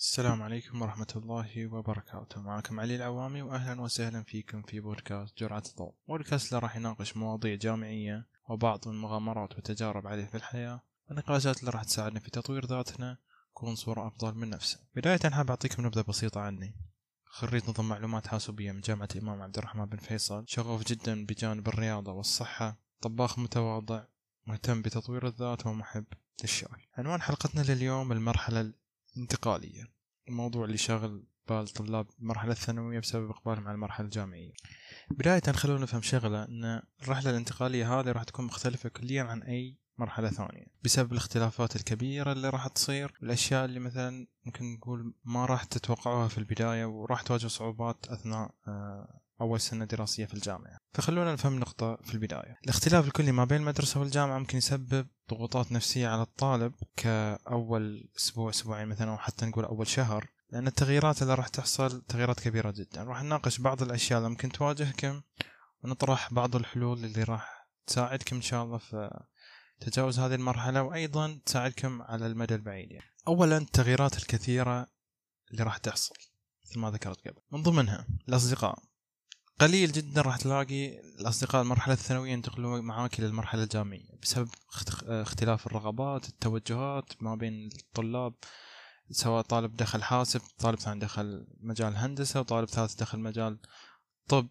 [0.00, 2.40] السلام عليكم ورحمة الله وبركاته.
[2.40, 5.94] معكم علي العوامي وأهلا وسهلا فيكم في بودكاست جرعة الضوء.
[6.08, 11.84] بودكاست اللي راح يناقش مواضيع جامعية وبعض المغامرات والتجارب عليه في الحياة والنقاشات اللي راح
[11.84, 13.18] تساعدنا في تطوير ذاتنا
[13.50, 16.74] نكون صورة أفضل من نفسنا بداية حاب أعطيكم نبذة بسيطة عني.
[17.24, 22.12] خريج نظم معلومات حاسوبية من جامعة الإمام عبد الرحمن بن فيصل شغوف جدا بجانب الرياضة
[22.12, 24.04] والصحة طباخ متواضع
[24.46, 26.06] مهتم بتطوير الذات ومحب
[26.42, 28.72] للشاي عنوان حلقتنا لليوم المرحلة
[29.16, 29.84] الانتقالية
[30.28, 34.52] الموضوع اللي شاغل بال طلاب المرحلة الثانوية بسبب إقبالهم على المرحلة الجامعية.
[35.10, 40.30] بداية خلونا نفهم شغلة أن الرحلة الانتقالية هذه راح تكون مختلفة كليا عن أي مرحلة
[40.30, 40.66] ثانية.
[40.84, 46.38] بسبب الاختلافات الكبيرة اللي راح تصير والأشياء اللي مثلا ممكن نقول ما راح تتوقعوها في
[46.38, 50.78] البداية وراح تواجه صعوبات أثناء آه، أول سنة دراسية في الجامعة.
[50.94, 52.58] فخلونا نفهم نقطة في البداية.
[52.64, 58.88] الاختلاف الكلي ما بين المدرسة والجامعة ممكن يسبب ضغوطات نفسية على الطالب كأول أسبوع أسبوعين
[58.88, 60.30] مثلا أو حتى نقول أول شهر.
[60.50, 63.02] لأن التغييرات اللي راح تحصل تغييرات كبيرة جدا.
[63.02, 65.20] راح نناقش بعض الأشياء اللي ممكن تواجهكم
[65.84, 69.20] ونطرح بعض الحلول اللي راح تساعدكم إن شاء الله في
[69.80, 73.06] تجاوز هذه المرحلة وأيضا تساعدكم على المدى البعيد يعني.
[73.28, 74.86] أولا التغييرات الكثيرة
[75.50, 76.14] اللي راح تحصل
[76.64, 77.40] مثل ما ذكرت قبل.
[77.52, 78.89] من ضمنها الأصدقاء.
[79.60, 84.48] قليل جدا راح تلاقي الأصدقاء المرحلة الثانوية ينتقلوا معاك للمرحلة الجامعية بسبب
[85.08, 88.34] اختلاف الرغبات التوجهات ما بين الطلاب
[89.10, 93.58] سواء طالب دخل حاسب طالب ثاني دخل مجال هندسة وطالب ثالث دخل مجال
[94.28, 94.48] طب.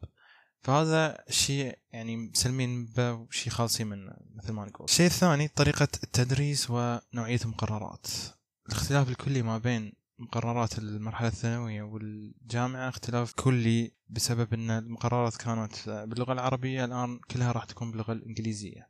[0.61, 4.85] فهذا شيء يعني مسلمين به وشيء خالصين منه مثل ما نقول.
[4.89, 8.07] الشيء الثاني طريقة التدريس ونوعية المقررات.
[8.67, 16.33] الاختلاف الكلي ما بين مقررات المرحلة الثانوية والجامعة اختلاف كلي بسبب إن المقررات كانت باللغة
[16.33, 18.89] العربية الآن كلها راح تكون باللغة الإنجليزية.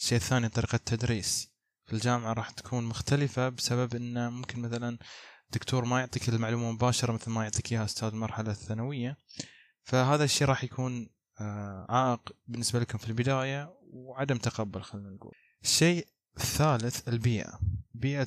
[0.00, 1.50] الشيء الثاني طريقة التدريس
[1.86, 4.98] في الجامعة راح تكون مختلفة بسبب انه ممكن مثلا
[5.52, 9.16] دكتور ما يعطيك المعلومة مباشرة مثل ما يعطيك إياها أستاذ المرحلة الثانوية.
[9.82, 11.10] فهذا الشيء راح يكون
[11.40, 15.34] آه، عائق بالنسبة لكم في البداية وعدم تقبل خلينا نقول.
[15.62, 16.06] الشيء
[16.36, 17.60] الثالث البيئة.
[18.00, 18.26] بيئة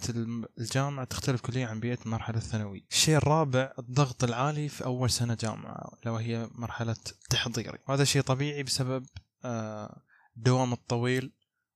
[0.59, 2.81] الجامعة تختلف كليا عن بيئة المرحلة الثانوية.
[2.91, 6.95] الشيء الرابع الضغط العالي في أول سنة جامعة لو هي مرحلة
[7.29, 7.79] تحضيري.
[7.87, 9.05] وهذا شيء طبيعي بسبب
[10.37, 11.33] الدوام آه، الطويل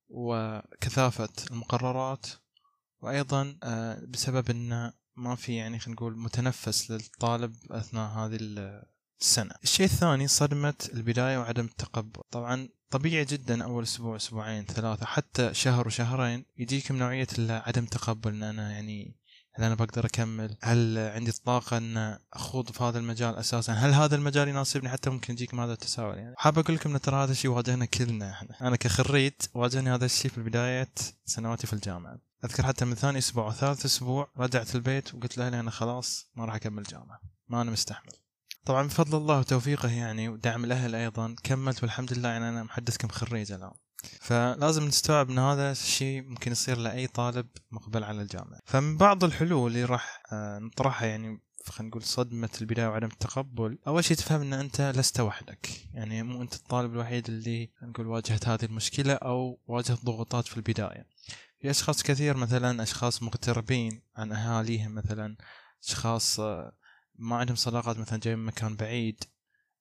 [0.10, 2.26] وكثافة المقررات
[3.02, 8.38] وأيضا آه، بسبب أن ما في يعني خلينا نقول متنفس للطالب أثناء هذه
[9.22, 15.54] السنة الشيء الثاني صدمة البداية وعدم التقبل طبعا طبيعي جدا أول أسبوع أسبوعين ثلاثة حتى
[15.54, 19.16] شهر وشهرين يجيكم نوعية عدم تقبل إن أنا يعني
[19.58, 24.16] هل أنا بقدر أكمل؟ هل عندي الطاقة إن أخوض في هذا المجال أساسا؟ هل هذا
[24.16, 26.36] المجال يناسبني؟ حتى ممكن يجيكم هذا التساؤل يعني.
[26.38, 30.32] حاب أقول لكم إن ترى هذا الشيء واجهنا كلنا إحنا، أنا كخريج واجهني هذا الشيء
[30.32, 30.90] في بدايه
[31.26, 32.20] سنواتي في الجامعة.
[32.46, 36.56] أذكر حتى من ثاني أسبوع وثالث أسبوع رجعت البيت وقلت لأهلي أنا خلاص ما راح
[36.56, 38.14] أكمل جامعة، ما أنا مستحمل.
[38.68, 41.36] طبعا بفضل الله وتوفيقه يعني ودعم الأهل أيضا.
[41.44, 43.72] كملت والحمد لله يعني أنا محدثكم خريج الآن.
[44.22, 48.60] فلازم نستوعب إن هذا الشيء ممكن يصير لأي طالب مقبل على الجامعة.
[48.66, 54.04] فمن بعض الحلول اللي راح آه، نطرحها يعني خلينا نقول صدمة البداية وعدم التقبل أول
[54.04, 55.70] شيء تفهم أن أنت لست وحدك.
[55.94, 61.06] يعني مو أنت الطالب الوحيد اللي نقول واجهت هذه المشكلة أو واجهت ضغوطات في البداية.
[61.62, 65.38] في أشخاص كثير مثلا أشخاص مغتربين عن أهاليهم مثلا
[65.84, 66.74] أشخاص آه،
[67.18, 69.24] ما عندهم صداقات مثلا جاي من مكان بعيد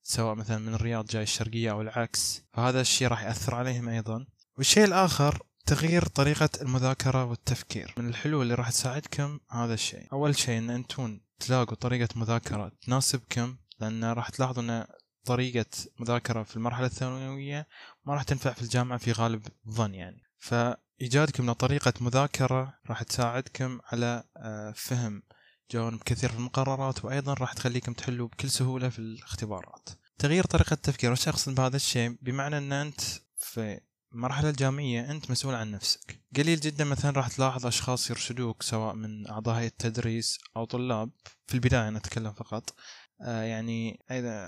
[0.03, 2.43] سواء مثلا من الرياض جاي الشرقية أو العكس.
[2.53, 4.27] فهذا الشيء راح يأثر عليهم أيضا.
[4.57, 7.95] والشيء الآخر تغيير طريقة المذاكرة والتفكير.
[7.97, 10.07] من الحلول اللي راح تساعدكم هذا الشيء.
[10.13, 14.87] أول شيء أن أنتم تلاقوا طريقة مذاكرة تناسبكم لأن راح تلاحظوا أن
[15.25, 15.71] طريقة
[16.01, 17.67] مذاكرة في المرحلة الثانوية
[18.05, 20.23] ما راح تنفع في الجامعة في غالب الظن يعني.
[20.39, 25.23] فإيجادكم لطريقة مذاكرة راح تساعدكم على آه، فهم
[25.71, 29.89] جوانب كثير في المقررات وأيضا راح تخليكم تحلوا بكل سهولة في الاختبارات.
[30.19, 33.01] تغيير طريقة التفكير وش اقصد بهذا الشيء؟ بمعنى إن أنت
[33.37, 33.81] في
[34.13, 39.29] المرحلة الجامعية أنت مسؤول عن نفسك قليل جدا مثلا راح تلاحظ أشخاص يرشدوك سواء من
[39.29, 41.11] أعضاء هيئة التدريس أو طلاب
[41.47, 42.75] في البداية أنا أتكلم فقط
[43.21, 44.01] آه يعني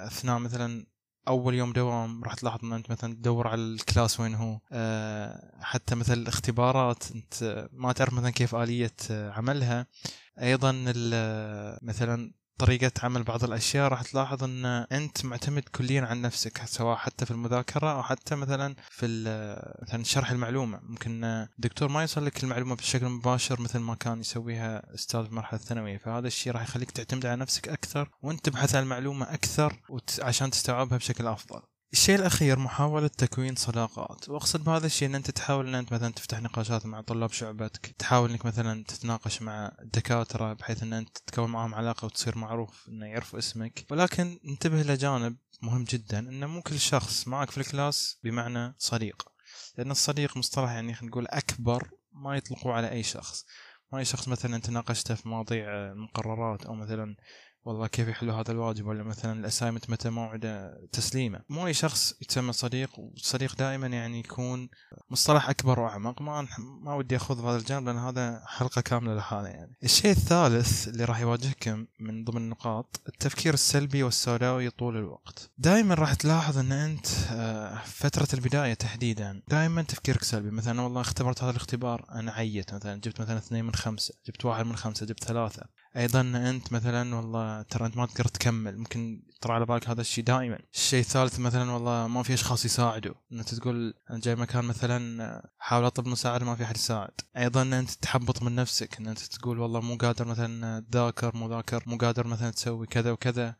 [0.06, 0.86] أثناء مثلا
[1.28, 4.60] أول يوم دوام راح تلاحظ إن أنت مثلا تدور على الكلاس وين هو.
[4.72, 9.86] أه حتى مثلا الاختبارات أنت ما تعرف مثلا كيف آلية عملها.
[10.42, 10.72] أيضا
[11.82, 17.24] مثلا طريقة عمل بعض الأشياء راح تلاحظ أن أنت معتمد كليا عن نفسك سواء حتى
[17.26, 19.06] في المذاكرة أو حتى مثلا في
[19.82, 20.80] مثلا شرح المعلومة.
[20.82, 25.60] ممكن الدكتور ما يوصل لك المعلومة بشكل مباشر مثل ما كان يسويها أستاذ في المرحلة
[25.60, 25.98] الثانوية.
[25.98, 29.80] فهذا الشيء راح يخليك تعتمد على نفسك أكثر وأنت تبحث عن المعلومة أكثر
[30.20, 31.60] عشان تستوعبها بشكل أفضل.
[31.92, 34.28] الشيء الأخير محاولة تكوين صداقات.
[34.28, 38.30] وأقصد بهذا الشيء أن أنت تحاول أن أنت مثلا تفتح نقاشات مع طلاب شعبتك تحاول
[38.30, 43.38] أنك مثلا تتناقش مع الدكاترة بحيث أن أنت تكون معهم علاقة وتصير معروف أنه يعرفوا
[43.38, 43.86] اسمك.
[43.90, 49.28] ولكن انتبه لجانب مهم جدا أنه مو كل شخص معك في الكلاس بمعنى صديق.
[49.78, 53.44] لأن الصديق مصطلح يعني خلينا نقول أكبر ما يطلقوه على أي شخص.
[53.92, 57.16] ما أي شخص مثلا أنت ناقشته في مواضيع المقررات أو مثلا
[57.68, 61.40] والله كيف يحلوا هذا الواجب؟ ولا مثلا الأسايمنت متى موعد تسليمه.
[61.48, 64.68] مو اي شخص يتسمى صديق والصديق دائما يعني يكون
[65.10, 66.22] مصطلح أكبر وأعمق.
[66.22, 69.74] ما ما ودي أخوض بهذا الجانب لأن هذا حلقة كاملة لهذا يعني.
[69.84, 75.50] الشيء الثالث اللي راح يواجهكم من ضمن النقاط التفكير السلبي والسوداوي طول الوقت.
[75.58, 80.50] دائما راح تلاحظ أن أنت آه، فترة البداية تحديدا دائما تفكيرك سلبي.
[80.50, 82.74] مثلا والله اختبرت هذا الاختبار أنا عيت.
[82.74, 85.62] مثلا جبت مثلا اثنين من خمسة جبت واحد من خمسة جبت ثلاثة.
[85.96, 88.78] أيضا أنت مثلا والله ترى أنت ما تقدر تكمل.
[88.78, 90.58] ممكن ترى على بالك هذا الشيء دائما.
[90.74, 93.14] الشيء الثالث مثلا والله ما في أشخاص يساعدوا.
[93.32, 97.10] ان انت تقول أنا جاي مكان مثلا حاول أطلب مساعدة ما في أحد يساعد.
[97.36, 98.98] أيضا أنت تحبط من نفسك.
[99.00, 103.10] إن أنت تقول والله مو قادر مثلا تذاكر مو ذاكر مو قادر مثلا تسوي كذا
[103.12, 103.56] وكذا.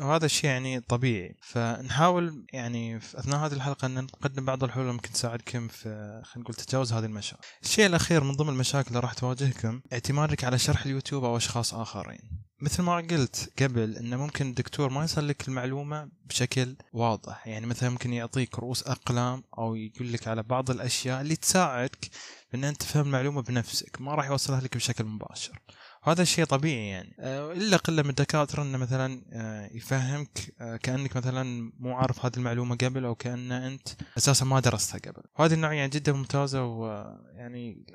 [0.00, 5.12] وهذا الشيء يعني طبيعي فنحاول يعني في أثناء هذه الحلقة إن نقدم بعض الحلول ممكن
[5.12, 5.82] تساعدكم في
[6.24, 7.46] خلينا نقول تجاوز هذه المشاكل.
[7.62, 12.46] الشيء الأخير من ضمن المشاكل اللي راح تواجهكم اعتمادك على شرح اليوتيوب أو أشخاص آخرين.
[12.60, 17.90] مثل ما قلت قبل انه ممكن الدكتور ما يصل لك المعلومة بشكل واضح، يعني مثلا
[17.90, 22.10] ممكن يعطيك رؤوس أقلام أو يقول لك على بعض الأشياء اللي تساعدك
[22.52, 25.58] بان أنت تفهم المعلومة بنفسك، ما راح يوصلها لك بشكل مباشر.
[26.08, 27.16] هذا الشيء طبيعي يعني.
[27.20, 32.36] آه، إلا قلة من الدكاترة إنه مثلا آه، يفهمك آه، كأنك مثلا مو عارف هذه
[32.36, 33.88] المعلومة قبل أو كان أنت
[34.18, 35.22] أساسا ما درستها قبل.
[35.38, 37.86] وهذه النوعية يعني جدا ممتازة ويعني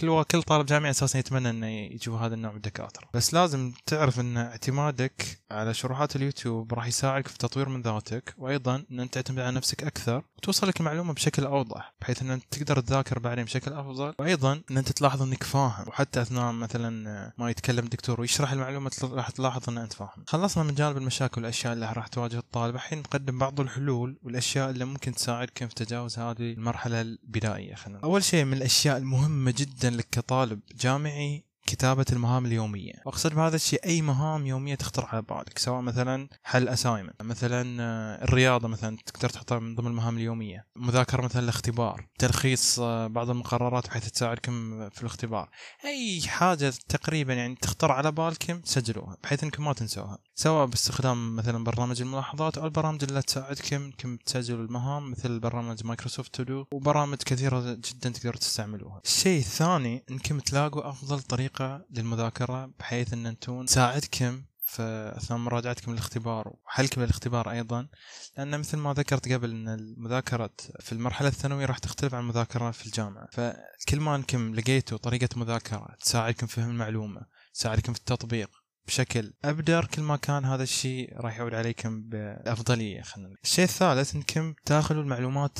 [0.00, 3.08] كل كل طالب جامعي أساسا يتمنى إنه يشوف هذا النوع من الدكاترة.
[3.14, 8.84] بس لازم تعرف إن اعتمادك على شروحات اليوتيوب راح يساعدك في تطوير من ذاتك وأيضا
[8.90, 12.80] إن أنت تعتمد على نفسك أكثر وتوصل لك المعلومة بشكل أوضح بحيث إن أنت تقدر
[12.80, 14.14] تذاكر بعدين بشكل أفضل.
[14.18, 19.30] وأيضا إن أنت تلاحظ إنك فاهم وحتى أثناء مثلا ما يتكلم الدكتور ويشرح المعلومة راح
[19.30, 20.24] تلاحظ إن أنت فاهم.
[20.26, 22.74] خلصنا من جانب المشاكل والأشياء اللي راح تواجه الطالب.
[22.74, 28.24] الحين نقدم بعض الحلول والأشياء اللي ممكن تساعدكم في تجاوز هذه المرحلة البدائية خلينا أول
[28.24, 32.92] شيء من الأشياء المهمة جدا لك كطالب جامعي كتابة المهام اليومية.
[33.06, 38.24] وأقصد بهذا الشيء أي مهام يومية تخطر على بالك سواء مثلا حل assignment مثلا آه،
[38.24, 40.66] الرياضة مثلا تقدر تحطها من ضمن المهام اليومية.
[40.76, 45.50] مذاكرة مثلا الاختبار تلخيص آه، بعض المقررات بحيث تساعدكم في الاختبار.
[45.84, 50.18] أي حاجة تقريبا يعني تخطر على بالكم سجلوها بحيث إنكم ما تنسوها.
[50.34, 56.34] سواء باستخدام مثلا برنامج الملاحظات أو البرامج اللي تساعدكم انكم تسجلوا المهام مثل برنامج Microsoft
[56.34, 59.00] To Do وبرامج كثيرة جدا تقدروا تستعملوها.
[59.04, 65.92] الشيء الثاني انكم تلاقوا أفضل طريقة طريقة للمذاكرة بحيث أن أنتم تساعدكم في أثناء مراجعتكم
[65.92, 67.88] للاختبار وحلكم للاختبار أيضا.
[68.36, 70.50] لأن مثل ما ذكرت قبل أن المذاكرة
[70.80, 73.28] في المرحلة الثانوية راح تختلف عن المذاكرة في الجامعة.
[73.32, 77.20] فكل ما أنكم لقيتوا طريقة مذاكرة تساعدكم في فهم المعلومة
[77.54, 78.50] تساعدكم في التطبيق
[78.86, 84.54] بشكل أبدر كل ما كان هذا الشيء راح يعود عليكم بأفضلية خلينا الشيء الثالث إنكم
[84.64, 85.58] تاخذوا المعلومات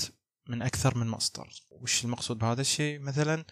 [0.48, 1.48] من أكثر من مصدر.
[1.70, 3.44] وش المقصود بهذا الشيء؟ مثلا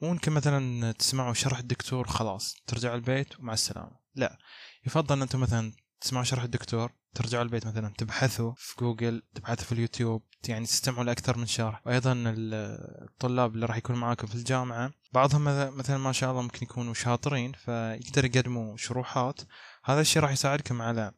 [0.00, 3.98] ممكن مثلا تسمعوا شرح الدكتور خلاص ترجعوا البيت ومع السلامة.
[4.14, 4.38] لا
[4.86, 9.72] يفضل ان أنتم مثلا تسمعوا شرح الدكتور ترجعوا البيت مثلا تبحثوا في جوجل تبحثوا في
[9.72, 15.44] اليوتيوب يعني تستمعوا لأكثر من شرح وأيضا الطلاب اللي راح يكونوا معاكم في الجامعة بعضهم
[15.76, 19.40] مثلا ما شاء الله ممكن يكونوا شاطرين فيقدر يقدموا شروحات.
[19.84, 21.12] هذا الشيء راح يساعدكم على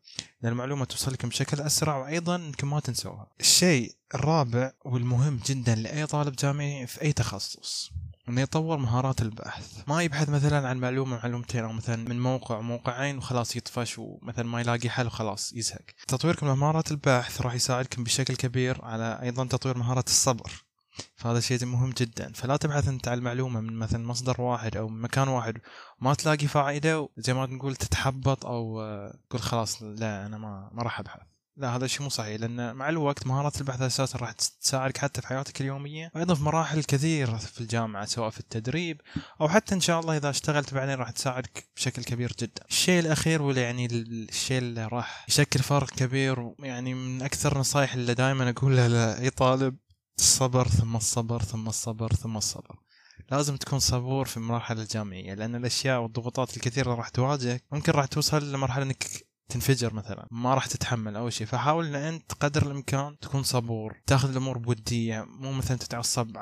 [0.45, 3.27] إن المعلومة توصل لكم بشكل أسرع وأيضا إنكم ما تنسوها.
[3.41, 7.91] الشيء الرابع والمهم جدا لأي طالب جامعي في أي تخصص.
[8.29, 9.89] إنه يطور مهارات البحث.
[9.89, 14.61] ما يبحث مثلا عن معلومة معلومتين أو مثلا من موقع موقعين وخلاص يطفش ومثلا ما
[14.61, 15.85] يلاقي حل وخلاص يزهق.
[16.09, 20.67] تطويركم لمهارات البحث راح يساعدكم بشكل كبير على أيضا تطوير مهاره الصبر.
[21.17, 22.33] فهذا شيء مهم جدا.
[22.33, 25.59] فلا تبحث أنت عن المعلومه من مثلا مصدر واحد أو من مكان واحد.
[26.01, 28.83] وما تلاقي فائدة زي ما نقول تتحبط أو
[29.29, 31.21] تقول خلاص لا أنا ما ما راح أبحث.
[31.57, 35.27] لا هذا الشيء مو صحيح لأن مع الوقت مهارات البحث أساسا راح تساعدك حتى في
[35.27, 39.01] حياتك اليومية وأيضا في مراحل كثيرة في الجامعة سواء في التدريب
[39.41, 42.63] أو حتى إن شاء الله إذا اشتغلت بعدين راح تساعدك بشكل كبير جدا.
[42.69, 48.15] الشيء الأخير واللي يعني الشيء اللي راح يشكل فرق كبير يعني من أكثر النصائح اللي
[48.15, 49.77] دائما أقولها لاي طالب
[50.19, 52.77] الصبر ثم الصبر ثم الصبر ثم الصبر.
[53.31, 58.53] لازم تكون صبور في المراحل الجامعية لأن الأشياء والضغوطات الكثيرة راح تواجهك ممكن راح توصل
[58.53, 59.05] لمرحلة إنك
[59.49, 61.47] تنفجر مثلا ما راح تتحمل أول شيء.
[61.47, 66.39] فحاول إن أنت قدر الإمكان تكون صبور تأخذ الأمور بودية مو مثلا تتعصب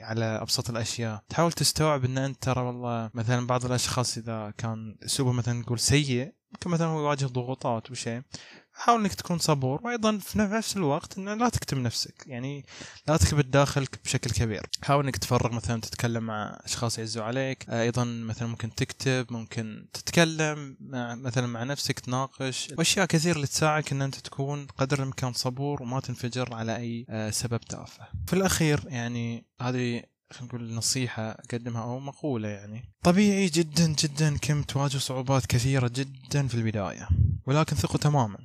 [0.00, 1.22] على أبسط الأشياء.
[1.28, 6.32] تحاول تستوعب إن أنت ترى والله مثلا بعض الأشخاص إذا كان أسلوبه مثلا نقول سيء
[6.52, 8.22] ممكن مثلا هو يواجه ضغوطات وشيء.
[8.78, 12.64] حاول إنك تكون صبور وأيضا في نفس الوقت إنه لا تكتم نفسك يعني
[13.08, 14.62] لا تكبت داخلك بشكل كبير.
[14.82, 20.76] حاول إنك تفرغ مثلا تتكلم مع أشخاص يعزوا عليك أيضا مثلا ممكن تكتب ممكن تتكلم
[20.80, 22.68] مع مثلا مع نفسك تناقش.
[22.78, 27.30] واشياء كثير اللي تساعدك إن أنت تكون قدر الإمكان صبور وما تنفجر على أي آه،
[27.30, 28.06] سبب تافه.
[28.26, 32.84] في الأخير يعني هذه خلينا نقول نصيحة أقدمها أو مقولة يعني.
[33.02, 37.08] طبيعي جدا جدا كم تواجه صعوبات كثيرة جدا في البداية
[37.46, 38.38] ولكن ثقوا تماما.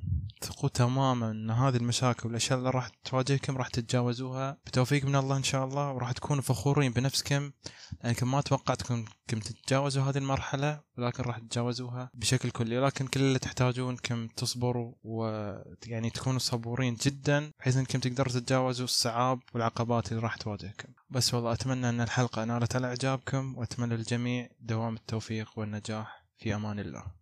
[0.44, 4.58] ثقوا تماما إن هذه المشاكل والأشياء اللي راح تواجهكم راح تتجاوزوها.
[4.66, 7.52] بتوفيق من الله إن شاء الله وراح تكونوا فخورين بنفسكم
[8.04, 12.78] لأنكم ما توقعتكم انكم تتجاوزوا هذه المرحلة ولكن راح تتجاوزوها بشكل كلي.
[12.78, 19.40] ولكن كل اللي تحتاجون انكم تصبروا ويعني تكونوا صبورين جدا بحيث إنكم تقدروا تتجاوزوا الصعاب
[19.54, 20.88] والعقبات اللي راح تواجهكم.
[21.10, 26.78] بس والله أتمنى إن الحلقة نالت على إعجابكم وأتمنى للجميع دوام التوفيق والنجاح في أمان
[26.78, 27.14] الله.